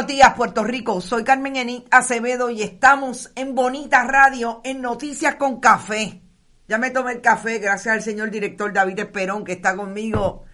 [0.00, 1.02] Buenos días, Puerto Rico.
[1.02, 6.22] Soy Carmen Enit Acevedo y estamos en Bonita Radio en Noticias con Café.
[6.66, 10.46] Ya me tomé el café gracias al señor director David Esperón que está conmigo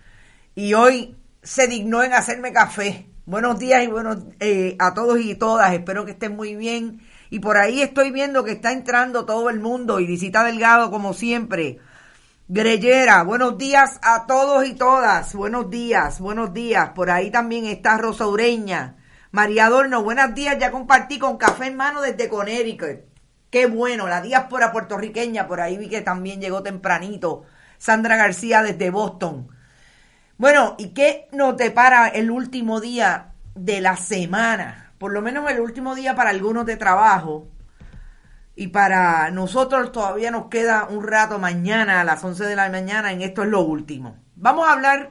[0.56, 3.06] y hoy se dignó en hacerme café.
[3.24, 5.72] Buenos días y buenos eh, a todos y todas.
[5.72, 7.00] Espero que estén muy bien.
[7.30, 11.14] Y por ahí estoy viendo que está entrando todo el mundo y visita Delgado como
[11.14, 11.78] siempre.
[12.48, 15.33] Grellera, buenos días a todos y todas.
[15.36, 16.91] Buenos días, buenos días.
[16.97, 18.97] Por ahí también está Rosa Ureña.
[19.37, 20.56] María Adorno, buenos días.
[20.59, 23.01] Ya compartí con café en mano desde Connecticut.
[23.51, 25.47] Qué bueno, la diáspora puertorriqueña.
[25.47, 27.42] Por ahí vi que también llegó tempranito.
[27.77, 29.48] Sandra García desde Boston.
[30.39, 34.95] Bueno, ¿y qué nos depara el último día de la semana?
[34.97, 37.47] Por lo menos el último día para algunos de trabajo.
[38.55, 43.12] Y para nosotros todavía nos queda un rato mañana a las 11 de la mañana
[43.12, 44.17] en esto es lo último.
[44.34, 45.11] Vamos a hablar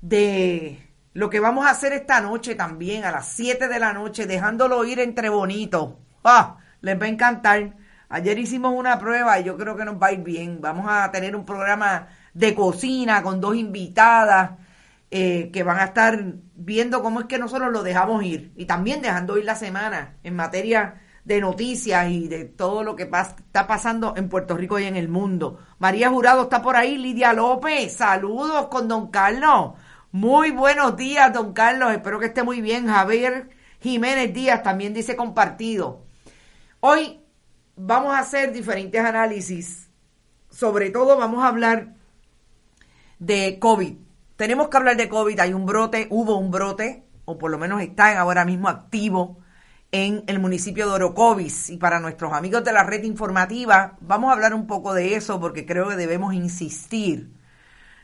[0.00, 4.26] de lo que vamos a hacer esta noche también, a las 7 de la noche,
[4.26, 5.94] dejándolo ir entre bonitos.
[6.24, 6.58] ¡Ah!
[6.80, 7.74] Les va a encantar.
[8.08, 10.60] Ayer hicimos una prueba y yo creo que nos va a ir bien.
[10.60, 14.52] Vamos a tener un programa de cocina con dos invitadas
[15.10, 18.52] eh, que van a estar viendo cómo es que nosotros lo dejamos ir.
[18.56, 23.04] Y también dejando ir la semana en materia de noticias y de todo lo que
[23.04, 25.58] está pasando en Puerto Rico y en el mundo.
[25.78, 29.72] María Jurado está por ahí, Lidia López, saludos con don Carlos.
[30.12, 31.92] Muy buenos días, don Carlos.
[31.92, 32.88] Espero que esté muy bien.
[32.88, 33.48] Javier
[33.80, 36.04] Jiménez Díaz también dice compartido.
[36.80, 37.20] Hoy
[37.76, 39.88] vamos a hacer diferentes análisis.
[40.50, 41.94] Sobre todo vamos a hablar
[43.20, 43.98] de COVID.
[44.34, 45.38] Tenemos que hablar de COVID.
[45.38, 49.38] Hay un brote, hubo un brote, o por lo menos está ahora mismo activo
[49.92, 51.70] en el municipio de Orocovis.
[51.70, 55.38] Y para nuestros amigos de la red informativa, vamos a hablar un poco de eso
[55.38, 57.30] porque creo que debemos insistir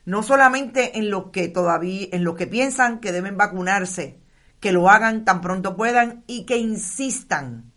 [0.06, 4.20] no solamente en los que todavía, en los que piensan que deben vacunarse,
[4.60, 7.72] que lo hagan tan pronto puedan y que insistan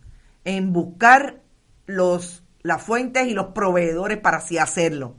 [0.46, 1.42] en buscar
[1.88, 5.18] los, las fuentes y los proveedores para así hacerlo.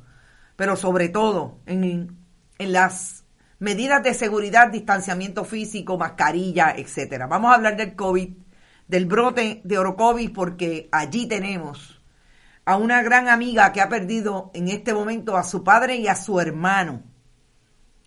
[0.54, 2.16] Pero sobre todo en,
[2.59, 3.25] en las
[3.59, 7.27] medidas de seguridad, distanciamiento físico, mascarilla, etcétera.
[7.27, 8.31] Vamos a hablar del COVID,
[8.87, 11.89] del brote de Orocovis, porque allí tenemos
[12.65, 16.15] a una gran amiga que ha perdido en este momento a su padre y a
[16.15, 17.03] su hermano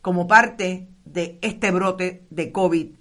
[0.01, 2.95] como parte de este brote de COVID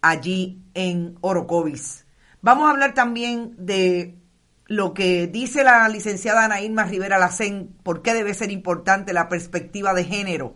[0.00, 2.06] allí en Orocovis.
[2.40, 4.18] Vamos a hablar también de
[4.66, 9.28] lo que dice la licenciada Ana Irma Rivera Lacén, por qué debe ser importante la
[9.28, 10.54] perspectiva de género,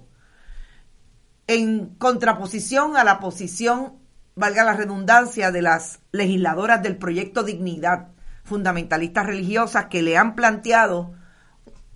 [1.47, 3.99] en contraposición a la posición,
[4.35, 8.09] valga la redundancia, de las legisladoras del proyecto Dignidad,
[8.45, 11.15] fundamentalistas religiosas que le han planteado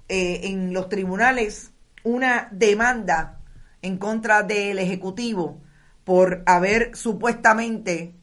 [0.09, 1.73] eh, en los tribunales
[2.05, 3.41] una demanda
[3.83, 5.61] en contra del Ejecutivo
[6.05, 8.15] por haber supuestamente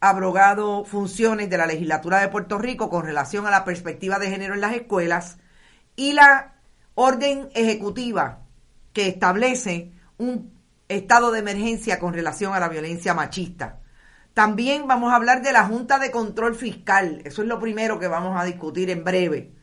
[0.00, 4.54] abrogado funciones de la legislatura de Puerto Rico con relación a la perspectiva de género
[4.54, 5.38] en las escuelas
[5.96, 6.54] y la
[6.94, 8.40] orden ejecutiva
[8.92, 10.50] que establece un
[10.88, 13.80] estado de emergencia con relación a la violencia machista.
[14.36, 17.22] También vamos a hablar de la Junta de Control Fiscal.
[17.24, 19.54] Eso es lo primero que vamos a discutir en breve.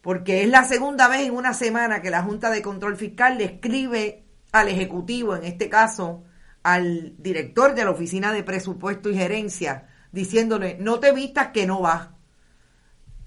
[0.00, 3.44] Porque es la segunda vez en una semana que la Junta de Control Fiscal le
[3.44, 6.24] escribe al Ejecutivo, en este caso
[6.62, 11.82] al director de la Oficina de Presupuesto y Gerencia, diciéndole, no te vistas que no
[11.82, 12.08] vas.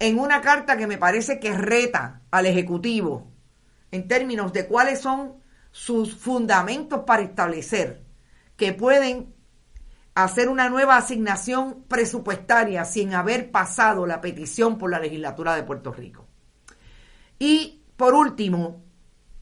[0.00, 3.30] En una carta que me parece que reta al Ejecutivo
[3.92, 5.34] en términos de cuáles son
[5.70, 8.02] sus fundamentos para establecer
[8.56, 9.37] que pueden
[10.24, 15.92] hacer una nueva asignación presupuestaria sin haber pasado la petición por la legislatura de Puerto
[15.92, 16.26] Rico.
[17.38, 18.82] Y por último,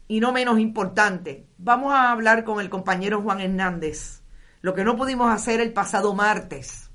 [0.07, 4.21] y no menos importante, vamos a hablar con el compañero Juan Hernández,
[4.61, 6.91] lo que no pudimos hacer el pasado martes,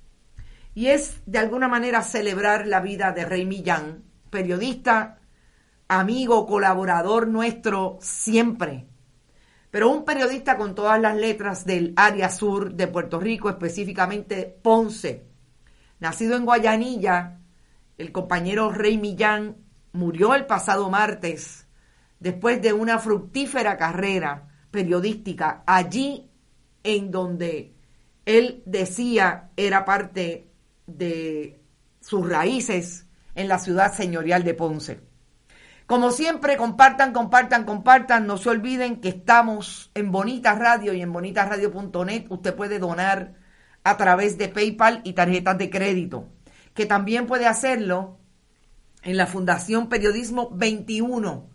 [0.75, 5.19] y es de alguna manera celebrar la vida de Rey Millán, periodista,
[5.89, 8.92] amigo, colaborador nuestro siempre
[9.73, 15.25] pero un periodista con todas las letras del área sur de Puerto Rico, específicamente Ponce.
[15.99, 17.39] Nacido en Guayanilla,
[17.97, 19.57] el compañero Rey Millán
[19.93, 21.67] murió el pasado martes
[22.21, 26.31] después de una fructífera carrera periodística allí
[26.85, 27.75] en donde
[28.27, 30.51] él decía era parte
[30.87, 31.63] de
[32.03, 35.12] sus raíces en la ciudad señorial de Ponce.
[35.87, 38.27] Como siempre, compartan, compartan, compartan.
[38.27, 42.27] No se olviden que estamos en Bonita Radio y en bonitasradio.net.
[42.29, 43.35] Usted puede donar
[43.85, 46.29] a través de PayPal y tarjetas de crédito.
[46.75, 48.19] Que también puede hacerlo
[49.03, 51.53] en la Fundación Periodismo 21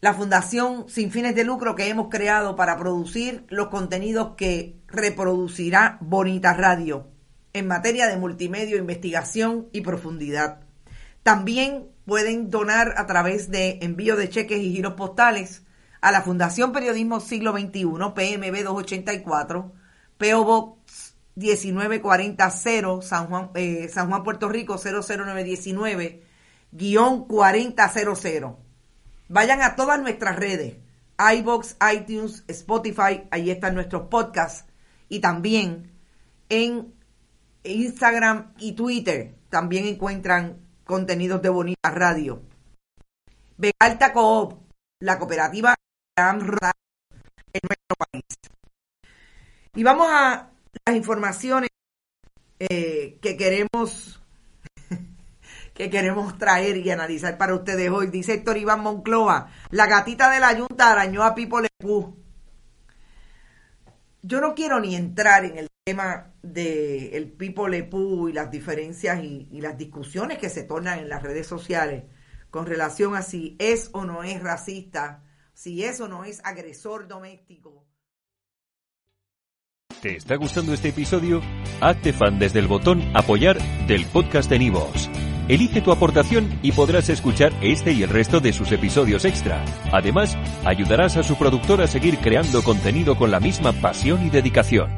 [0.00, 5.98] la fundación sin fines de lucro que hemos creado para producir los contenidos que reproducirá
[6.00, 7.08] Bonita Radio
[7.52, 10.60] en materia de multimedia, investigación y profundidad.
[11.24, 15.62] También pueden donar a través de envío de cheques y giros postales
[16.00, 19.72] a la Fundación Periodismo Siglo XXI, PMB 284,
[20.16, 26.22] PO Box 19400, San Juan, eh, San Juan, Puerto Rico 00919,
[26.72, 28.56] guion 4000.
[29.28, 30.76] Vayan a todas nuestras redes,
[31.18, 34.64] iBox, iTunes, Spotify, ahí están nuestros podcasts
[35.10, 35.92] y también
[36.48, 36.94] en
[37.64, 42.42] Instagram y Twitter también encuentran contenidos de Bonita Radio.
[43.78, 44.54] Alta Coop,
[45.00, 45.74] la cooperativa
[46.16, 48.24] en nuestro país.
[49.74, 50.50] Y vamos a
[50.86, 51.68] las informaciones
[52.58, 54.22] eh, que queremos
[55.74, 58.06] que queremos traer y analizar para ustedes hoy.
[58.06, 62.16] Dice Héctor Iván Moncloa, la gatita de la yunta arañó a Pipo Lepú.
[64.22, 67.66] Yo no quiero ni entrar en el tema del el Pipo
[68.28, 72.04] y las diferencias y, y las discusiones que se tornan en las redes sociales
[72.50, 75.24] con relación a si es o no es racista,
[75.54, 77.86] si es o no es agresor doméstico.
[80.02, 81.40] ¿Te está gustando este episodio?
[81.80, 85.08] Hazte fan desde el botón apoyar del podcast de Nivos.
[85.48, 89.64] Elige tu aportación y podrás escuchar este y el resto de sus episodios extra.
[89.90, 90.36] Además,
[90.66, 94.97] ayudarás a su productor a seguir creando contenido con la misma pasión y dedicación.